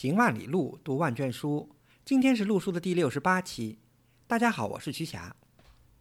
[0.00, 1.76] 行万里路，读万卷书。
[2.06, 3.78] 今天是陆书的第六十八期。
[4.26, 5.36] 大家好，我是徐霞。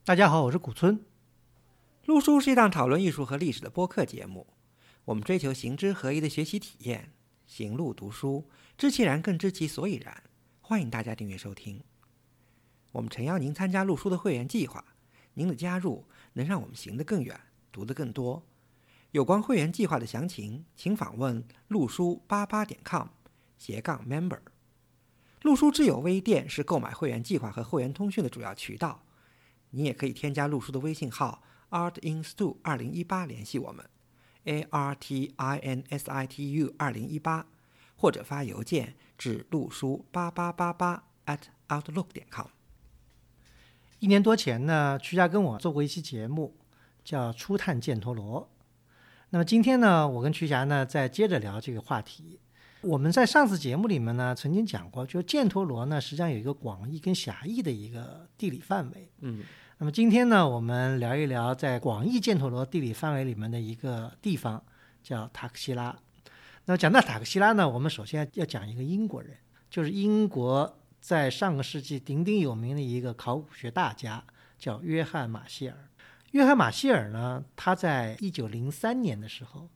[0.06, 1.04] 大家好，我是古村。
[2.06, 4.48] 陆书是一档讨论艺术和历史的播客节目。
[5.04, 7.12] 我们追求行知合一的学习体验，
[7.46, 10.23] 行路读书，知其然更知其所以然。
[10.61, 11.84] 欢迎大家订阅收听。
[12.93, 14.81] 我们诚邀您参加陆书的会员计划。
[15.34, 17.38] 您的加入能让我们行得更远，
[17.70, 18.41] 读得更多。
[19.11, 23.09] 有关会员计划的详情，请访问陆书八八点 com
[23.60, 24.39] 斜杠 member。
[25.44, 29.04] 陆书之友微店是购买会员计划和会员通讯的主要渠道。
[29.70, 33.88] 你也可以添加陆书的微信号 artinstu 二零一八联系我们
[34.45, 37.45] ，a r t i n s i t u 二零一八，
[37.95, 42.48] 或者发邮件至陆书八八八八 at outlook 点 com。
[43.99, 46.57] 一年多前呢，曲霞跟我做过一期节目，
[47.04, 48.41] 叫《初探犍陀罗》。
[49.30, 52.40] 那么今天呢，我跟曲霞呢再接着聊这个话题。
[52.82, 59.12] 我们在上次节目里面呢曾经讲过，就犍陀罗呢实际上有一个广义跟狭义的一个地理范围。
[59.20, 59.44] 嗯。
[59.77, 64.61] 那么今天呢，我们聊一聊在广义犍陀罗地理范围里面的一个地方，
[65.02, 65.97] 叫塔克西拉。
[66.66, 69.38] 那么讲到塔克西拉呢，我们首先要讲一个英国人，
[69.69, 70.75] 就是英国。
[71.02, 74.21] 在上个世纪鼎鼎有名的一个考古学大家
[74.58, 75.77] 叫约翰·马歇尔。
[76.31, 79.69] 约翰·马歇尔呢，他在一九零三年的时候，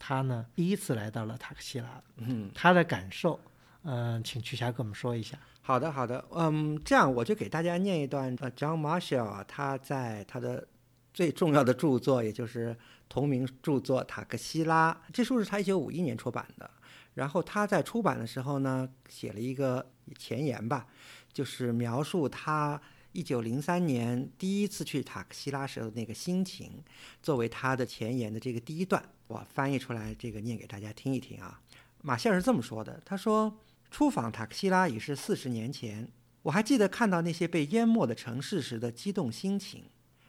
[0.00, 2.02] 他呢第一次来到了塔克西拉。
[2.16, 3.38] 嗯，他的感受，
[3.84, 5.38] 嗯，请曲霞跟我们说一下。
[5.60, 6.24] 好的，好的。
[6.32, 8.34] 嗯，这样我就给大家念一段。
[8.40, 10.66] 呃，John Marshall 他在他的
[11.14, 12.76] 最重要的著作，也就是
[13.08, 16.68] 同名著作《塔克西拉》，这书是他一九五一年出版的。
[17.14, 20.86] 然后他在出版的时候呢，写了一个前言吧，
[21.32, 22.80] 就是描述他
[23.12, 26.82] 一九零三年第一次去塔克西拉时候的那个心情，
[27.22, 31.60] 作为他的前言的这个第一段，我翻译出来，这个念给大家听一听啊。
[32.02, 33.56] 马歇尔是这么说的：“他说，
[33.88, 36.10] 出访塔克西拉已是四十年前，
[36.42, 39.84] 我还记得看到那些被淹没的城市时的激动心情。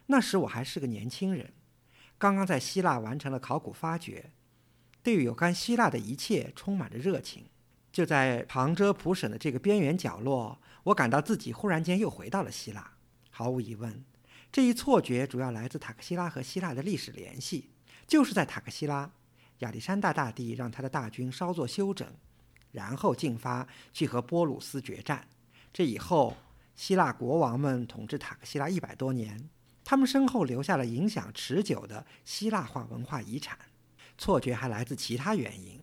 [0.06, 1.52] 那时我还是个年轻人，
[2.20, 4.30] 刚刚在希腊完成了考古发掘。”
[5.02, 7.46] 对于有关希腊的一切充满着热情。
[7.92, 12.92] 就在旁遮普省的这个边缘角落，我感到自己忽然间又回到了希腊。
[13.32, 14.06] 毫无疑问，
[14.52, 17.72] 这一错觉主要来自塔克西拉和希腊的历史联系。
[18.12, 19.10] 就是在塔克西拉，
[19.60, 22.06] 亚历山大大帝让他的大军稍作休整，
[22.74, 25.26] 然后进发去和波鲁斯决战。
[25.72, 26.36] 这以后，
[26.76, 29.50] 希腊国王们统治塔克西拉一百多年，
[29.86, 33.58] 他们身后留下了影响持久的希腊化文化遗产。
[34.18, 35.82] 错觉还来自其他原因，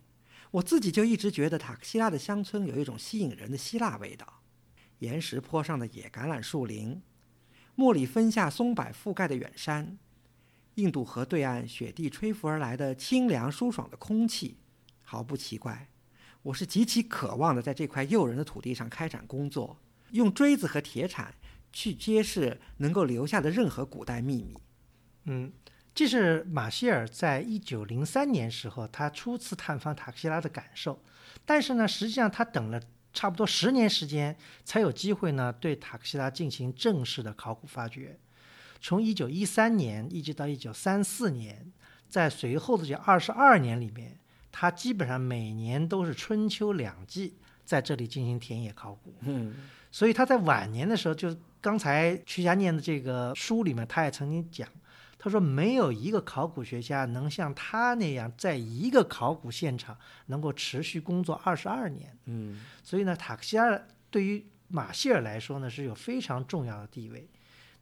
[0.51, 4.43] 我自己就一直觉得塔克西拉的乡村有一种吸引人的希腊味道：
[4.99, 7.01] 岩石坡上的野橄榄树林，
[7.73, 9.97] 莫里芬下松柏覆盖的远山，
[10.79, 14.57] 印度河对岸雪地吹拂而来的清凉舒爽的空气。
[15.03, 15.89] 毫不奇怪，
[16.41, 19.77] 我是极其渴望的在这块诱人的土地上开展工作，
[20.11, 21.33] 用锥子和铁铲
[21.71, 24.57] 去揭示能够留下的任何古代秘密。
[25.25, 25.51] 嗯。
[25.91, 31.03] 这是马歇尔在一九零三年时候他初次探访塔克西拉的感受，
[31.45, 38.17] 但是呢，实际上他等了差不多十年时间，才有机会呢对塔克西拉进行正式的考古发掘。
[38.81, 41.71] 从一九一三年一直到一九三四年，
[42.07, 44.17] 在随后的这二十二年里面，
[44.51, 47.35] 他基本上每年都是春秋两季
[47.65, 49.13] 在这里进行田野考古。
[49.21, 49.53] 嗯，
[49.91, 54.67] 所以他在晚年的时候，就是刚才曲霞念的这个书里面，他也曾经讲。
[55.21, 59.97] 他说：“没有一个考古学家能像他那样，在一个考古现场
[60.27, 62.17] 能够持续工作二十二年。
[62.27, 67.27] 嗯，所以呢，塔克西尔对于马歇尔来说呢，是有非常重要的地位。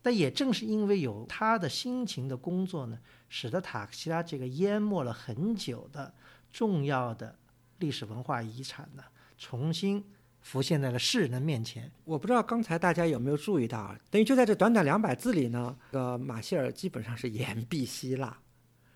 [0.01, 2.97] 但也正是因为有他的辛勤的工作呢，
[3.29, 6.13] 使得塔克西拉这个淹没了很久的
[6.51, 7.37] 重要的
[7.79, 9.03] 历史文化遗产呢，
[9.37, 10.03] 重新。”
[10.39, 11.91] 浮现在了世人的面前。
[12.05, 18.37] 我不知道刚才大家有没有注意到，等于就在这短短两百字里呢，呃，马歇尔基本上是言必希腊，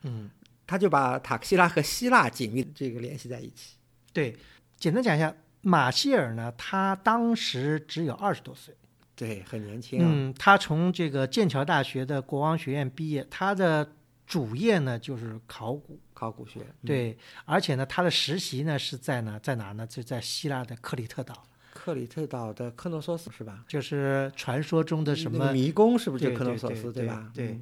[0.04, 0.30] 嗯，
[0.66, 3.76] 他就把塔克西拉和希腊紧密这个联系在一起。
[4.14, 4.38] 对，
[4.78, 8.74] 简单讲一下，马歇尔呢，他当时只有二十多岁，
[9.22, 10.00] 对，很年轻。
[10.02, 13.88] 嗯，他从这个剑桥大学的国王学院毕业，他的
[14.26, 16.00] 主业呢就是考古。
[16.12, 17.16] 考古学对，
[17.46, 19.86] 而且呢，他的实习呢是在呢，在哪呢？
[19.86, 21.44] 就在希腊的克里特岛。
[21.72, 23.64] 克里特岛的克诺索斯是吧？
[23.68, 27.32] 就是传说中的什么迷宫，是不是就克诺索斯对吧？
[27.34, 27.60] 对。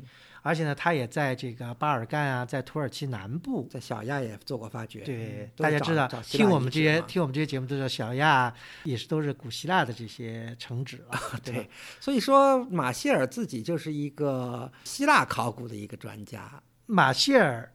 [0.49, 5.01] 而且呢，他也在这个巴尔干啊，在土耳其南部，在小亚也做过发掘。
[5.01, 8.51] 对，大家知道，听我们这些听我们这些节目都知道，小亚
[8.83, 11.19] 也是都是古希腊的这些城址啊。
[11.43, 11.69] 对，
[11.99, 16.61] 所以说马歇尔自己就是一个希腊考古的一个专家。
[16.87, 17.71] 马歇尔。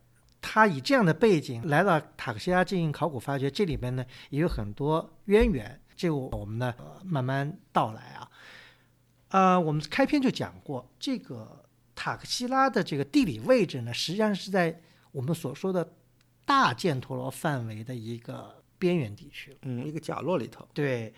[0.47, 8.29] 他以这样的背景来到塔克西拉进行考古发掘，这里边呢也有很多渊源，这个我们呢、呃慢慢道来啊。
[9.29, 11.64] 呃，我们开篇就讲过，这个
[11.95, 14.81] 塔克西拉的这个地理位置呢，实际上是在
[15.13, 15.95] 我们所说的
[16.45, 19.57] 大犍陀罗范围的一个边缘地区。
[19.63, 20.69] 嗯，一个角落里头。
[20.75, 21.15] 对，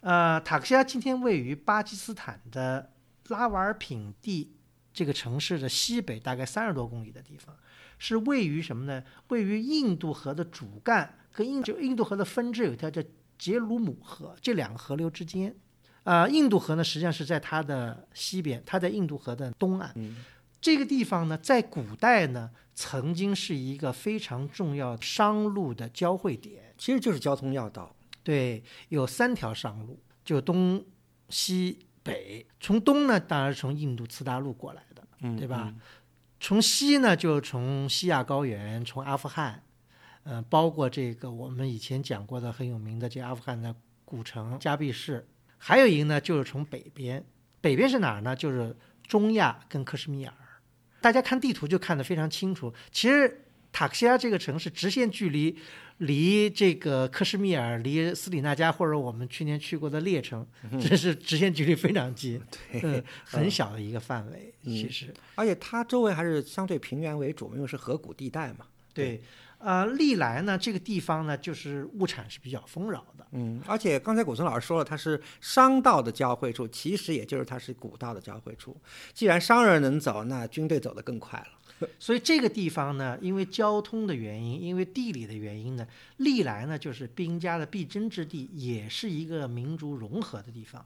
[0.00, 2.92] 呃，塔克西拉今天位于巴基斯坦的
[3.28, 4.54] 拉瓦尔品地
[4.92, 7.56] 这个城市的西北，大概三十多公里的地方，
[7.98, 9.02] 是位于什么呢？
[9.28, 13.02] 位于印度河的主干跟印就印度河的分支有一条叫
[13.36, 15.56] 杰鲁姆河，这两个河流之间。
[16.04, 19.92] 啊，印度河呢，实际上是在它的西边，它在印度河的东岸。
[19.96, 20.24] 嗯
[20.60, 26.72] 这个地方呢，在古代呢，曾经是一个非常重要的商路的交汇点。
[26.78, 27.94] 其实就是交通要道。
[28.22, 30.82] 对，有三条商路，就东
[31.28, 32.46] 西北。
[32.58, 35.78] 从东呢，当然是从印度次大陆过来的，嗯，对吧嗯？
[36.40, 39.62] 从西呢，就从西亚高原，从阿富汗，
[40.22, 43.74] 嗯、包括这个我们以前讲过的很有名的这阿富汗的
[44.06, 45.28] 古城加毕市，
[45.66, 47.24] 还有一个呢，就是从北边，
[47.62, 48.36] 北边是哪儿呢？
[48.36, 48.76] 就是
[49.06, 50.34] 中亚跟克什米尔。
[51.00, 52.70] 大家看地图就看得非常清楚。
[52.92, 55.56] 其实塔克西拉这个城市直线距离
[55.96, 60.46] 离这个克什米尔、离斯里纳加或者我们去年去过的列城，
[60.78, 62.38] 这是直线距离非常近，
[62.82, 64.52] 嗯，很小的一个范围。
[64.64, 68.66] 其实，而且它周围还是相对平原为主，因为是河谷地带嘛。
[68.92, 69.20] 对，
[69.64, 73.26] 呃，历来呢，这个地方呢，就是物产是比较丰饶的。
[73.32, 78.76] 嗯，而且刚才古村老师说了，它是商道的交汇处，其实也就是它是古道的交汇处。
[79.14, 81.88] 既然商人能走，那军队走得更快了。
[81.98, 85.88] 所以这个地方呢，因为交通的原因，因为地理的原因呢，
[86.18, 90.84] 历来呢就是兵家的必争之地，也是一个民族融合的地方。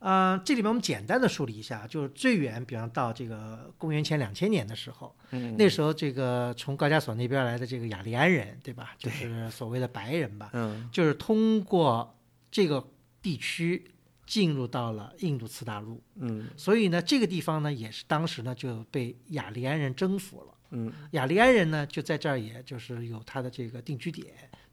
[0.00, 8.94] 呃，这里面我们简单的梳理一下，就是最远，比方到这个公元前两千年的时候，嗯那时候这个从高加索那边来的这个雅利安人，对吧？
[8.98, 12.16] 就是所谓的白人吧，嗯就是通过
[12.50, 12.86] 这个
[13.20, 13.90] 地区
[14.24, 20.54] 进入到了印度次大陆，嗯所以呢，这个地方呢也是当时呢就被雅利安人征服了。
[20.70, 24.26] 嗯雅利安人呢就在这儿，也就是有他的这个定居点，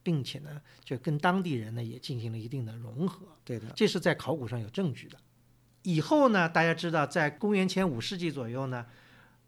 [0.05, 3.65] 并且呢就跟当地人呢也进行了一定的融合，对的。
[3.75, 5.17] 这是在考古上有证据的。
[5.81, 8.85] 以后呢，大家知道，在公元前五世纪左右呢，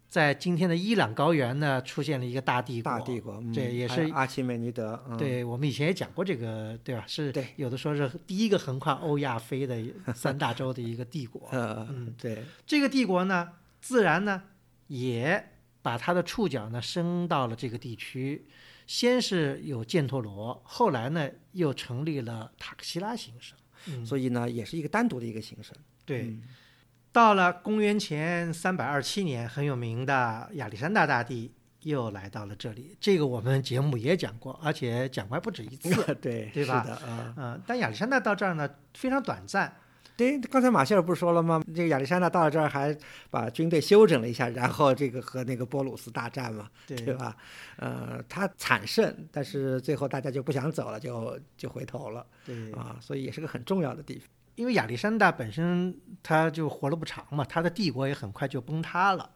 [0.08, 5.04] 在今天的伊朗高原呢出现了一个大帝国，大帝国，嗯对也是阿奇美尼德。
[5.10, 7.04] 嗯、对，我们以前也讲过这个，对吧？
[7.06, 9.80] 是对有的说是第一个横跨欧亚非的
[10.16, 11.48] 三大洲的一个帝国。
[11.54, 13.50] 呃，嗯对，这个帝国呢，
[13.80, 14.42] 自然呢
[14.88, 15.52] 也
[15.84, 18.48] 把它的触角呢伸到了这个地区。
[18.88, 23.56] 先是有犍陀罗，后来呢又成立了塔克西拉行省。
[23.86, 25.76] 嗯，所以呢，也是一个单独的一个行省。
[26.04, 26.24] 对。
[26.24, 26.42] 嗯
[27.14, 31.52] 到了公元前三百二七年，很有名的亚历山大大帝
[31.82, 32.96] 又来到了这里。
[33.00, 35.90] 这个我们节目也讲过，而且讲过还不止一次。
[36.22, 39.76] 对，对吧是的，啊、嗯，但亚历山大到这儿呢非常短暂，
[40.18, 41.64] 对，刚才马歇尔不是说了吗？
[41.68, 42.98] 这个亚历山大到了这儿还
[43.30, 47.38] 把军队休整了一下，然后这个和那个波鲁斯大战嘛，对对吧？
[47.78, 54.28] 呃，他惨胜，但是最后大家就不想走了，就就回头了对啊，所以也是个很重要的地方。
[54.56, 59.30] 因为亚历山大本身他就活了不长嘛，他的帝国也很快就崩塌了。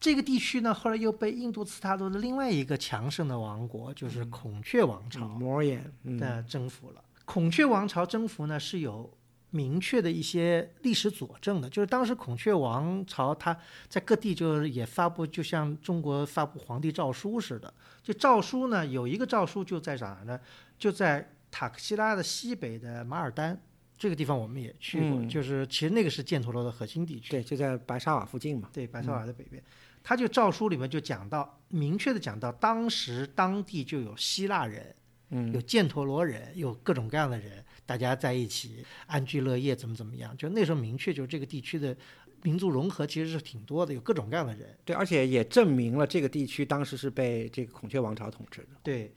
[0.00, 7.04] 这个地区呢，后来又被印度次大陆的另外一个强盛的王国，就是孔雀王朝摩眼，嗯，的征服了。
[7.24, 9.08] 孔雀王朝征服呢是有
[9.54, 13.56] 明确的一些历史佐证的，就是当时孔雀王朝它
[13.88, 17.72] 在各地就是也发布，就像中国发布皇帝诏书似的。
[18.02, 20.40] 就诏书呢，有一个诏书就在哪儿呢？
[20.76, 23.56] 就在塔克西拉的西北的马尔丹
[23.96, 27.30] 这个地方，我们也去过，嗯就是其实那个是犍陀罗的核心地区。
[27.30, 28.68] 对，就在白沙瓦附近嘛。
[28.72, 29.62] 对，白沙瓦的北边，
[30.02, 34.94] 他就诏书里面就讲到，明确的讲到，当时当地就有希腊人，
[35.30, 40.36] 嗯有犍陀罗人，有各种各样的人，大家在一起安居乐业，怎么怎么样？
[40.36, 41.96] 就那时候明确，就是这个地区的
[42.42, 44.76] 民族融合其实是挺多的，有各种各样的人。
[44.84, 48.68] 对，而且也证明了这个地区当时是被这个孔雀王朝统治的。
[48.82, 49.12] 对，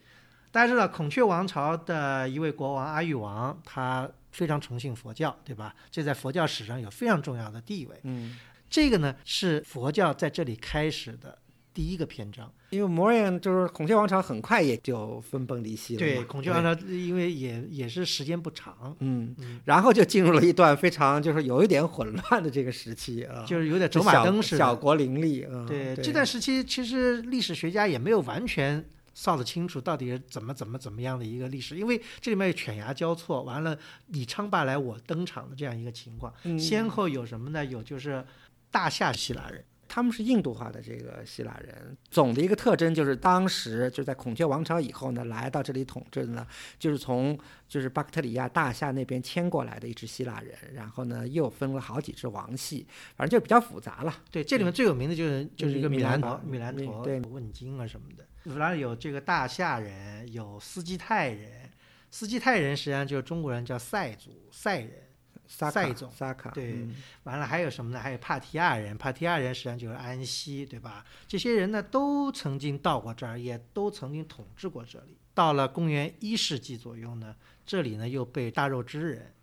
[0.51, 5.75] 大家知道孔雀王朝的一位国王阿育王，他非常崇信佛教，对吧？
[5.89, 7.99] 这在佛教史上有非常重要的地位。
[8.03, 8.37] 嗯，
[8.69, 11.37] 这个呢是佛教在这里开始的
[11.77, 12.51] 第一个篇章。
[12.71, 15.99] 因为摩眼就是孔雀王朝很快也就分崩离析了。
[15.99, 24.57] 对，孔雀王朝因为也也是时间不长，嗯，然后就进入了一段非常就是有一点混乱的这个时期啊，就是有点走马灯似的。
[24.57, 25.65] 小国林立啊。
[25.67, 37.63] 对，对这段时期其实历史学家也没有完全扫得清楚到底是怎么怎么怎么样的一个历史，因为这里面有犬牙交错，完了你昌霸来我登场的这样一个情况，嗯先后有什么呢？
[37.63, 38.25] 有就是
[38.71, 46.45] 大夏希腊人，他们是印度化的这个希腊人，总的一个特征就是当时就在孔雀王朝以后呢，来到这里统治的呢，
[46.77, 54.13] 就是从就是巴克特里亚大夏那边迁过来的一支希腊人，然后呢又分了好几支王系，反正就比较复杂了。
[54.29, 58.25] 对，这里面最有名的就是就是一个米兰陀米米兰陀对问津啊什么的。
[58.55, 61.69] 然后有这个大夏人，有斯基泰人，
[62.11, 65.06] 斯基泰人实际上就是中国人叫塞族塞人。
[65.47, 67.99] 萨卡塞总萨卡对嗯完了还有什么呢？
[67.99, 71.05] 还有帕提亚人，帕提亚人实际上就是安息，对吧？
[71.27, 75.17] 这些人呢都曾经到过这儿，也都曾经统治过这里。
[75.33, 77.35] 到了公元一世纪左右呢，
[77.65, 79.33] 这里呢又被大肉支人。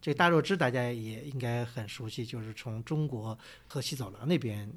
[0.00, 4.70] 这个大肉支大家也应该很熟悉，就是从中国河西走廊那边，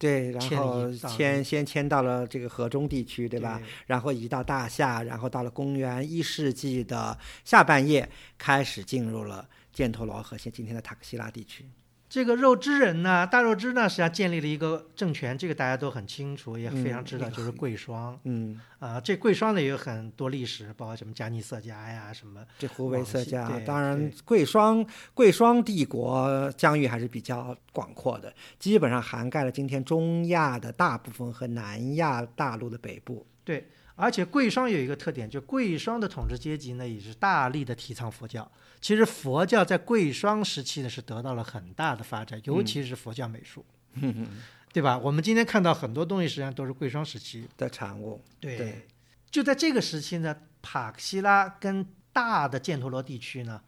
[0.00, 3.60] 对，然后迁先迁到了这个河中地区，对吧？
[3.62, 3.68] 对？
[3.86, 11.66] 然后移到大夏，然后到了公元一世纪的下半叶，开始进入了犍陀罗和现今天的塔克西拉地区。
[12.08, 24.84] 这个肉汁人呢，大肉汁呢，实际上建立了一个政权，这个大家都很清楚，也非常知道，嗯就是贵霜嗯，啊、这贵霜呢也有很多历史，包括什么加尼色迦呀，什么这湖北色迦，往西对当然贵霜
[25.14, 33.26] 贵霜帝国疆域还是比较广阔的，基本上涵盖了今天中亚的大部分和南亚大陆的北部。
[33.44, 38.50] 对而且贵霜有一个特点，就贵霜的统治阶级呢，也是大力的提倡佛教。
[38.80, 43.62] 其实佛教在贵霜时期呢，是得到了很大的发展，尤其是佛教美术，
[44.72, 44.96] 对吧？
[44.98, 47.48] 我们今天看到很多东西，实际上都是贵霜时期。
[47.56, 48.88] 的产物，对，对
[49.30, 53.60] 就在这个时期呢，帕克西拉跟大的犍陀罗地区呢，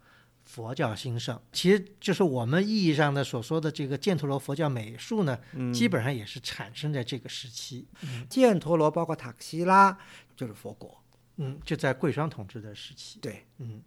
[0.45, 1.39] 佛教兴盛。
[1.51, 5.37] 其实就是我们意义上的所说的这个犍陀罗佛教美术呢，
[5.73, 7.87] 基本上也是产生在这个时期。
[8.29, 9.97] 犍陀罗包括塔克西拉
[10.35, 11.01] 就是佛国，
[11.37, 13.19] 嗯，就在贵霜统治的时期。
[13.19, 13.81] 对，嗯，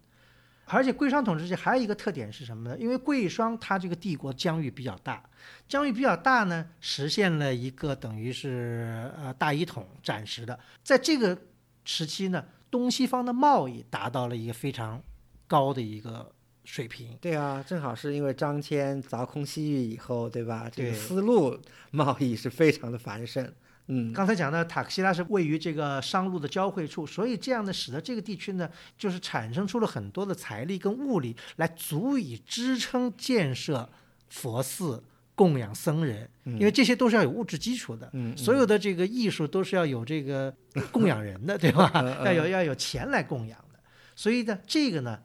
[0.69, 2.77] 而且贵霜统治时期还有一个特点是什么呢？
[2.77, 5.23] 因为贵霜它这个帝国疆域比较大，
[5.67, 10.59] 疆域比较大呢，实现了一个等于是呃大一统，暂时的。
[10.83, 11.37] 在这个
[11.85, 15.01] 时期呢，东西方的贸易达到了一个非常
[15.47, 16.29] 高的一个
[16.65, 17.17] 水平。
[17.21, 20.69] 对啊，正好是因为张骞凿空西域以后，对吧？
[20.69, 21.57] 这个丝路
[21.91, 23.53] 贸易是非常的繁盛。
[23.87, 33.89] 嗯，刚才讲的塔克西拉是位于这个商路的交汇处，所以这样呢，使得这个地区呢，就是产生出了很多的财力跟物力，来足以支撑建设
[34.27, 35.01] 佛寺、
[35.35, 38.09] 供养僧人，因为这些都是要有物质基础的。
[38.13, 40.53] 嗯，所有的这个艺术都是要有这个
[40.91, 41.89] 供养人的， 对吧？
[41.95, 43.79] 嗯要有要有钱来供养的。
[44.15, 45.19] 所以呢，这个呢，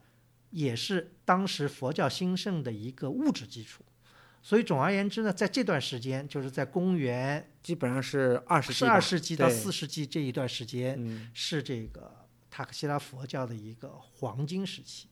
[0.51, 3.83] 也是当时佛教兴盛的一个物质基础。
[4.45, 15.07] 所以总而言之呢，在这段时间，就是在公元基本上是二十十二世纪到对四世纪这一段时间，嗯，是这个塔克西拉佛教的一个黄金时期。